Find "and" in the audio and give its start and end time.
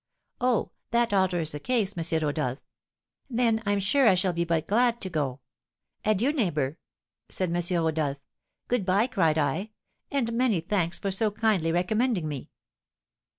10.11-10.33